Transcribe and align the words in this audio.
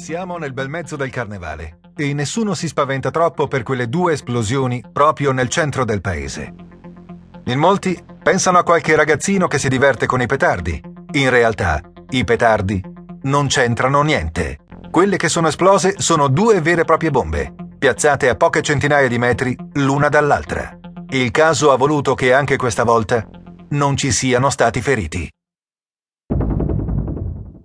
Siamo 0.00 0.38
nel 0.38 0.54
bel 0.54 0.70
mezzo 0.70 0.96
del 0.96 1.10
carnevale 1.10 1.80
e 1.94 2.14
nessuno 2.14 2.54
si 2.54 2.66
spaventa 2.68 3.10
troppo 3.10 3.48
per 3.48 3.62
quelle 3.62 3.86
due 3.86 4.14
esplosioni 4.14 4.82
proprio 4.90 5.30
nel 5.30 5.50
centro 5.50 5.84
del 5.84 6.00
paese. 6.00 6.54
In 7.44 7.58
molti 7.58 8.02
pensano 8.22 8.56
a 8.56 8.62
qualche 8.62 8.96
ragazzino 8.96 9.46
che 9.46 9.58
si 9.58 9.68
diverte 9.68 10.06
con 10.06 10.22
i 10.22 10.26
petardi. 10.26 10.82
In 11.12 11.28
realtà, 11.28 11.82
i 12.08 12.24
petardi 12.24 12.82
non 13.24 13.48
c'entrano 13.48 14.00
niente. 14.00 14.60
Quelle 14.90 15.18
che 15.18 15.28
sono 15.28 15.48
esplose 15.48 15.96
sono 15.98 16.28
due 16.28 16.62
vere 16.62 16.80
e 16.80 16.84
proprie 16.86 17.10
bombe, 17.10 17.54
piazzate 17.78 18.30
a 18.30 18.36
poche 18.36 18.62
centinaia 18.62 19.06
di 19.06 19.18
metri 19.18 19.54
l'una 19.74 20.08
dall'altra. 20.08 20.78
Il 21.10 21.30
caso 21.30 21.72
ha 21.72 21.76
voluto 21.76 22.14
che 22.14 22.32
anche 22.32 22.56
questa 22.56 22.84
volta 22.84 23.28
non 23.72 23.98
ci 23.98 24.12
siano 24.12 24.48
stati 24.48 24.80
feriti. 24.80 25.28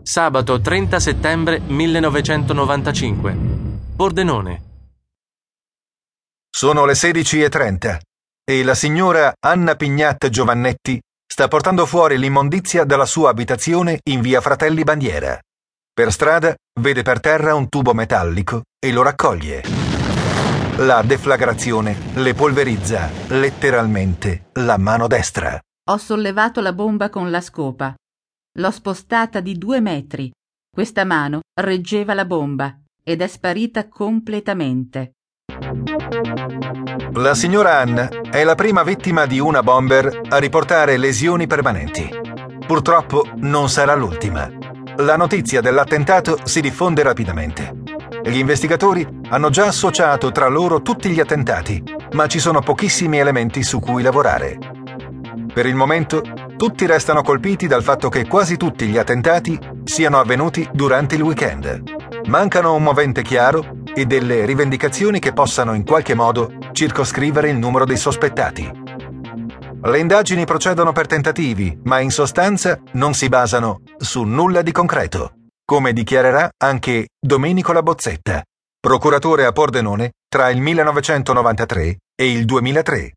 Sabato 0.07 0.61
30 0.61 0.99
settembre 0.99 1.59
1995. 1.65 3.35
Pordenone. 3.95 4.63
Sono 6.47 6.85
le 6.85 6.93
16.30 6.93 7.97
e 8.43 8.63
la 8.63 8.75
signora 8.75 9.33
Anna 9.39 9.73
Pignat 9.73 10.29
Giovannetti 10.29 11.01
sta 11.25 11.47
portando 11.47 11.87
fuori 11.87 12.19
l'immondizia 12.19 12.83
dalla 12.83 13.07
sua 13.07 13.31
abitazione 13.31 13.97
in 14.03 14.21
via 14.21 14.41
Fratelli 14.41 14.83
Bandiera. 14.83 15.39
Per 15.91 16.11
strada 16.11 16.55
vede 16.79 17.01
per 17.01 17.19
terra 17.19 17.55
un 17.55 17.67
tubo 17.67 17.95
metallico 17.95 18.61
e 18.77 18.91
lo 18.91 19.01
raccoglie. 19.01 19.63
La 20.77 21.01
deflagrazione 21.01 21.97
le 22.13 22.35
polverizza 22.35 23.09
letteralmente 23.29 24.49
la 24.53 24.77
mano 24.77 25.07
destra. 25.07 25.59
Ho 25.89 25.97
sollevato 25.97 26.61
la 26.61 26.73
bomba 26.73 27.09
con 27.09 27.31
la 27.31 27.41
scopa. 27.41 27.95
L'ho 28.57 28.71
spostata 28.71 29.41
di 29.41 29.57
due 29.57 29.81
metri. 29.81 30.31
Questa 30.73 31.03
mano 31.03 31.41
reggeva 31.59 32.13
la 32.13 32.23
bomba 32.23 32.73
ed 33.03 33.21
è 33.21 33.27
sparita 33.27 33.89
completamente. 33.89 35.11
La 37.15 37.35
signora 37.35 37.79
Anna 37.79 38.07
è 38.07 38.45
la 38.45 38.55
prima 38.55 38.83
vittima 38.83 39.25
di 39.25 39.39
una 39.39 39.61
bomber 39.61 40.21
a 40.29 40.37
riportare 40.37 40.95
lesioni 40.95 41.47
permanenti. 41.47 42.09
Purtroppo 42.65 43.27
non 43.39 43.67
sarà 43.67 43.93
l'ultima. 43.93 44.49
La 44.97 45.17
notizia 45.17 45.59
dell'attentato 45.59 46.39
si 46.45 46.61
diffonde 46.61 47.03
rapidamente. 47.03 47.73
Gli 48.23 48.37
investigatori 48.37 49.05
hanno 49.27 49.49
già 49.49 49.65
associato 49.65 50.31
tra 50.31 50.47
loro 50.47 50.81
tutti 50.81 51.09
gli 51.09 51.19
attentati, 51.19 51.83
ma 52.13 52.27
ci 52.27 52.39
sono 52.39 52.61
pochissimi 52.61 53.17
elementi 53.17 53.63
su 53.63 53.81
cui 53.81 54.01
lavorare. 54.01 54.57
Per 55.53 55.65
il 55.65 55.75
momento 55.75 56.21
tutti 56.57 56.85
restano 56.85 57.21
colpiti 57.21 57.67
dal 57.67 57.83
fatto 57.83 58.09
che 58.09 58.27
quasi 58.27 58.57
tutti 58.57 58.87
gli 58.87 58.97
attentati 58.97 59.59
siano 59.83 60.19
avvenuti 60.19 60.67
durante 60.71 61.15
il 61.15 61.21
weekend. 61.21 61.83
Mancano 62.27 62.73
un 62.73 62.83
movente 62.83 63.21
chiaro 63.21 63.83
e 63.93 64.05
delle 64.05 64.45
rivendicazioni 64.45 65.19
che 65.19 65.33
possano 65.33 65.73
in 65.73 65.83
qualche 65.83 66.13
modo 66.13 66.53
circoscrivere 66.71 67.49
il 67.49 67.57
numero 67.57 67.85
dei 67.85 67.97
sospettati. 67.97 68.83
Le 69.83 69.99
indagini 69.99 70.45
procedono 70.45 70.91
per 70.91 71.05
tentativi, 71.05 71.77
ma 71.83 71.99
in 71.99 72.09
sostanza 72.09 72.79
non 72.93 73.13
si 73.13 73.29
basano 73.29 73.81
su 73.97 74.23
nulla 74.23 74.61
di 74.61 74.71
concreto, 74.71 75.33
come 75.63 75.93
dichiarerà 75.93 76.49
anche 76.57 77.09
Domenico 77.19 77.71
Labozzetta, 77.71 78.43
procuratore 78.79 79.45
a 79.45 79.51
Pordenone 79.51 80.13
tra 80.27 80.49
il 80.49 80.59
1993 80.59 81.97
e 82.15 82.31
il 82.31 82.45
2003. 82.45 83.11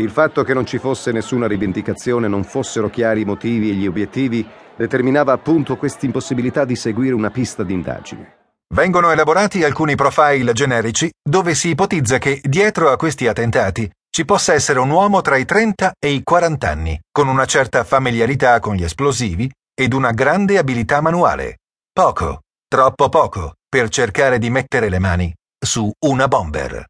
Il 0.00 0.10
fatto 0.10 0.44
che 0.44 0.54
non 0.54 0.64
ci 0.64 0.78
fosse 0.78 1.12
nessuna 1.12 1.46
rivendicazione, 1.46 2.26
non 2.26 2.42
fossero 2.42 2.88
chiari 2.88 3.20
i 3.20 3.26
motivi 3.26 3.68
e 3.68 3.74
gli 3.74 3.86
obiettivi, 3.86 4.48
determinava 4.74 5.34
appunto 5.34 5.76
questa 5.76 6.06
impossibilità 6.06 6.64
di 6.64 6.74
seguire 6.74 7.14
una 7.14 7.28
pista 7.28 7.62
d'indagine. 7.62 8.38
Vengono 8.74 9.10
elaborati 9.10 9.62
alcuni 9.62 9.96
profile 9.96 10.54
generici 10.54 11.10
dove 11.22 11.54
si 11.54 11.68
ipotizza 11.68 12.16
che 12.16 12.40
dietro 12.42 12.88
a 12.88 12.96
questi 12.96 13.26
attentati 13.26 13.90
ci 14.10 14.24
possa 14.24 14.54
essere 14.54 14.78
un 14.78 14.88
uomo 14.88 15.20
tra 15.20 15.36
i 15.36 15.44
30 15.44 15.92
e 15.98 16.12
i 16.12 16.22
40 16.22 16.70
anni, 16.70 16.98
con 17.12 17.28
una 17.28 17.44
certa 17.44 17.84
familiarità 17.84 18.58
con 18.58 18.76
gli 18.76 18.84
esplosivi 18.84 19.50
ed 19.78 19.92
una 19.92 20.12
grande 20.12 20.56
abilità 20.56 21.02
manuale. 21.02 21.58
Poco, 21.92 22.40
troppo 22.66 23.10
poco, 23.10 23.52
per 23.68 23.90
cercare 23.90 24.38
di 24.38 24.48
mettere 24.48 24.88
le 24.88 24.98
mani 24.98 25.34
su 25.62 25.90
una 26.06 26.26
bomber. 26.26 26.86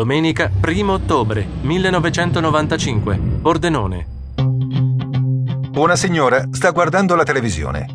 Domenica 0.00 0.50
1 0.66 0.90
ottobre 0.90 1.46
1995. 1.60 3.20
Pordenone. 3.42 4.06
Una 5.74 5.94
signora 5.94 6.42
sta 6.50 6.70
guardando 6.70 7.14
la 7.14 7.22
televisione. 7.22 7.86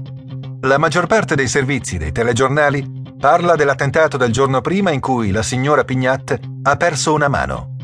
La 0.61 0.77
maggior 0.77 1.07
parte 1.07 1.33
dei 1.33 1.47
servizi 1.47 1.97
dei 1.97 2.11
telegiornali 2.11 3.01
parla 3.19 3.55
dell'attentato 3.55 4.17
del 4.17 4.31
giorno 4.31 4.61
prima 4.61 4.91
in 4.91 4.99
cui 4.99 5.31
la 5.31 5.41
signora 5.41 5.83
Pignat 5.83 6.39
ha 6.61 6.75
perso 6.75 7.11
una 7.11 7.27
mano. 7.27 7.75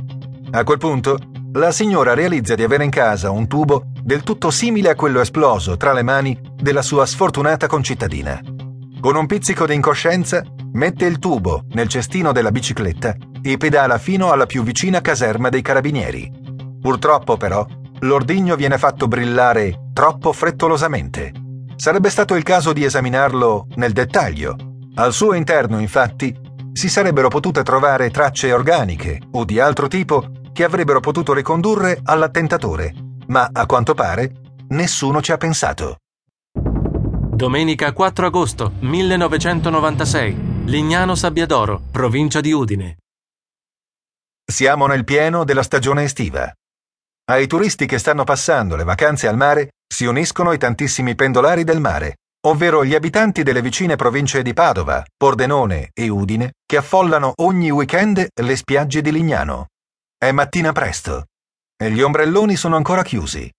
A 0.51 0.63
quel 0.63 0.77
punto, 0.77 1.17
la 1.53 1.71
signora 1.71 2.13
realizza 2.13 2.53
di 2.53 2.61
avere 2.61 2.83
in 2.83 2.91
casa 2.91 3.31
un 3.31 3.47
tubo 3.47 3.85
del 4.03 4.21
tutto 4.21 4.51
simile 4.51 4.91
a 4.91 4.95
quello 4.95 5.19
esploso 5.19 5.77
tra 5.77 5.93
le 5.93 6.03
mani 6.03 6.39
della 6.61 6.83
sua 6.83 7.07
sfortunata 7.07 7.65
concittadina. 7.65 8.39
Con 8.99 9.15
un 9.15 9.25
pizzico 9.25 9.65
di 9.65 9.73
incoscienza, 9.73 10.43
mette 10.73 11.07
il 11.07 11.17
tubo 11.17 11.63
nel 11.71 11.87
cestino 11.87 12.31
della 12.31 12.51
bicicletta 12.51 13.15
e 13.41 13.57
pedala 13.57 13.97
fino 13.97 14.31
alla 14.31 14.45
più 14.45 14.63
vicina 14.63 15.01
caserma 15.01 15.49
dei 15.49 15.61
carabinieri. 15.61 16.31
Purtroppo, 16.79 17.37
però, 17.37 17.65
l'ordigno 17.99 18.55
viene 18.55 18.77
fatto 18.77 19.07
brillare 19.07 19.89
troppo 19.93 20.33
frettolosamente. 20.33 21.31
Sarebbe 21.75 22.09
stato 22.09 22.35
il 22.35 22.43
caso 22.43 22.73
di 22.73 22.83
esaminarlo 22.83 23.67
nel 23.75 23.91
dettaglio. 23.91 24.55
Al 24.95 25.13
suo 25.13 25.33
interno, 25.33 25.79
infatti, 25.79 26.35
si 26.73 26.89
sarebbero 26.89 27.27
potute 27.27 27.63
trovare 27.63 28.11
tracce 28.11 28.51
organiche 28.51 29.19
o 29.31 29.45
di 29.45 29.59
altro 29.59 29.87
tipo 29.87 30.25
che 30.53 30.63
avrebbero 30.63 30.99
potuto 30.99 31.33
ricondurre 31.33 31.99
all'attentatore, 32.03 32.93
ma 33.27 33.49
a 33.51 33.65
quanto 33.65 33.93
pare 33.93 34.31
nessuno 34.69 35.21
ci 35.21 35.31
ha 35.31 35.37
pensato. 35.37 35.97
Domenica 36.53 37.91
4 37.91 38.25
agosto 38.27 38.73
1996. 38.79 40.49
Lignano 40.65 41.15
Sabbiadoro, 41.15 41.81
provincia 41.89 42.39
di 42.39 42.51
Udine. 42.51 43.00
Siamo 44.43 44.87
nel 44.87 45.03
pieno 45.03 45.43
della 45.43 45.63
stagione 45.63 46.03
estiva. 46.03 46.51
Ai 47.31 47.47
turisti 47.47 47.85
che 47.85 47.97
stanno 47.97 48.23
passando 48.23 48.75
le 48.75 48.83
vacanze 48.83 49.27
al 49.27 49.37
mare 49.37 49.71
si 49.87 50.05
uniscono 50.05 50.51
i 50.51 50.57
tantissimi 50.57 51.15
pendolari 51.15 51.63
del 51.63 51.79
mare, 51.79 52.17
ovvero 52.47 52.83
gli 52.83 52.95
abitanti 52.95 53.43
delle 53.43 53.61
vicine 53.61 53.95
province 53.95 54.41
di 54.41 54.53
Padova, 54.53 55.03
Pordenone 55.15 55.91
e 55.93 56.09
Udine, 56.09 56.53
che 56.65 56.77
affollano 56.77 57.33
ogni 57.41 57.69
weekend 57.69 58.27
le 58.33 58.55
spiagge 58.55 59.01
di 59.01 59.11
Lignano. 59.11 59.67
È 60.17 60.31
mattina 60.31 60.71
presto 60.71 61.25
e 61.81 61.91
gli 61.91 62.01
ombrelloni 62.01 62.55
sono 62.55 62.75
ancora 62.75 63.01
chiusi. 63.01 63.49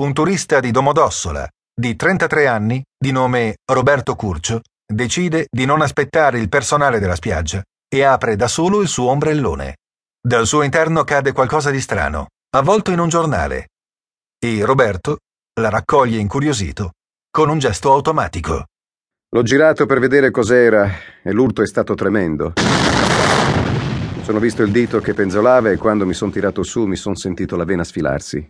Un 0.00 0.12
turista 0.12 0.58
di 0.58 0.72
Domodossola, 0.72 1.48
di 1.72 1.94
33 1.94 2.46
anni, 2.46 2.82
di 2.98 3.12
nome 3.12 3.56
Roberto 3.70 4.16
Curcio, 4.16 4.62
decide 4.92 5.46
di 5.48 5.64
non 5.64 5.80
aspettare 5.80 6.40
il 6.40 6.48
personale 6.48 6.98
della 6.98 7.14
spiaggia 7.14 7.62
e 7.88 8.02
apre 8.02 8.34
da 8.34 8.48
solo 8.48 8.80
il 8.80 8.88
suo 8.88 9.10
ombrellone. 9.10 9.76
Dal 10.24 10.46
suo 10.46 10.62
interno 10.62 11.02
cade 11.02 11.32
qualcosa 11.32 11.72
di 11.72 11.80
strano, 11.80 12.28
avvolto 12.50 12.92
in 12.92 13.00
un 13.00 13.08
giornale, 13.08 13.70
e 14.38 14.64
Roberto 14.64 15.18
la 15.60 15.68
raccoglie 15.68 16.20
incuriosito 16.20 16.92
con 17.28 17.48
un 17.48 17.58
gesto 17.58 17.90
automatico. 17.90 18.66
L'ho 19.30 19.42
girato 19.42 19.84
per 19.84 19.98
vedere 19.98 20.30
cos'era 20.30 20.88
e 21.24 21.32
l'urto 21.32 21.60
è 21.60 21.66
stato 21.66 21.94
tremendo. 21.94 22.52
Sono 24.22 24.38
visto 24.38 24.62
il 24.62 24.70
dito 24.70 25.00
che 25.00 25.12
penzolava 25.12 25.70
e 25.70 25.76
quando 25.76 26.06
mi 26.06 26.14
sono 26.14 26.30
tirato 26.30 26.62
su 26.62 26.84
mi 26.84 26.94
sono 26.94 27.16
sentito 27.16 27.56
la 27.56 27.64
vena 27.64 27.82
sfilarsi. 27.82 28.48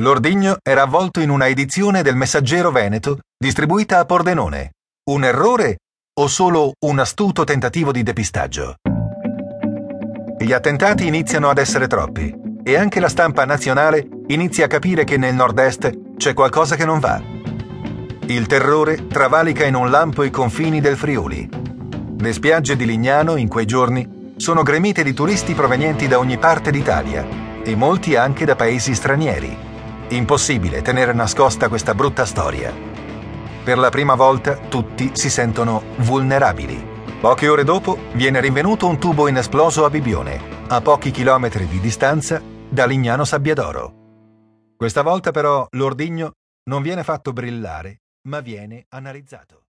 L'ordigno 0.00 0.56
era 0.62 0.80
avvolto 0.80 1.20
in 1.20 1.28
una 1.28 1.48
edizione 1.48 2.02
del 2.02 2.16
Messaggero 2.16 2.70
Veneto 2.70 3.18
distribuita 3.36 3.98
a 3.98 4.06
Pordenone. 4.06 4.70
Un 5.10 5.24
errore 5.24 5.80
o 6.18 6.28
solo 6.28 6.72
un 6.86 6.98
astuto 6.98 7.44
tentativo 7.44 7.92
di 7.92 8.02
depistaggio? 8.02 8.76
Gli 10.44 10.52
attentati 10.52 11.06
iniziano 11.06 11.48
ad 11.48 11.56
essere 11.56 11.86
troppi 11.86 12.30
e 12.62 12.76
anche 12.76 13.00
la 13.00 13.08
stampa 13.08 13.46
nazionale 13.46 14.06
inizia 14.26 14.66
a 14.66 14.68
capire 14.68 15.04
che 15.04 15.16
nel 15.16 15.34
nord-est 15.34 16.16
c'è 16.18 16.34
qualcosa 16.34 16.76
che 16.76 16.84
non 16.84 16.98
va. 16.98 17.18
Il 18.26 18.44
terrore 18.44 19.06
travalica 19.06 19.64
in 19.64 19.74
un 19.74 19.88
lampo 19.88 20.22
i 20.22 20.28
confini 20.28 20.82
del 20.82 20.98
Friuli. 20.98 21.48
Le 22.18 22.32
spiagge 22.34 22.76
di 22.76 22.84
Lignano 22.84 23.36
in 23.36 23.48
quei 23.48 23.64
giorni 23.64 24.34
sono 24.36 24.62
gremite 24.62 25.02
di 25.02 25.14
turisti 25.14 25.54
provenienti 25.54 26.08
da 26.08 26.18
ogni 26.18 26.36
parte 26.36 26.70
d'Italia 26.70 27.26
e 27.64 27.74
molti 27.74 28.14
anche 28.14 28.44
da 28.44 28.54
paesi 28.54 28.94
stranieri. 28.94 29.56
Impossibile 30.08 30.82
tenere 30.82 31.14
nascosta 31.14 31.70
questa 31.70 31.94
brutta 31.94 32.26
storia. 32.26 32.70
Per 33.64 33.78
la 33.78 33.88
prima 33.88 34.14
volta 34.14 34.56
tutti 34.56 35.12
si 35.14 35.30
sentono 35.30 35.82
vulnerabili. 35.96 36.92
Poche 37.24 37.48
ore 37.48 37.64
dopo 37.64 37.96
viene 38.12 38.38
rinvenuto 38.38 38.86
un 38.86 39.00
tubo 39.00 39.28
inesploso 39.28 39.86
a 39.86 39.88
Bibione, 39.88 40.66
a 40.68 40.82
pochi 40.82 41.10
chilometri 41.10 41.66
di 41.66 41.80
distanza 41.80 42.38
da 42.68 42.84
Lignano 42.84 43.24
Sabbiadoro. 43.24 44.74
Questa 44.76 45.00
volta 45.00 45.30
però 45.30 45.66
l'ordigno 45.70 46.32
non 46.64 46.82
viene 46.82 47.02
fatto 47.02 47.32
brillare, 47.32 48.02
ma 48.28 48.40
viene 48.40 48.84
analizzato. 48.90 49.62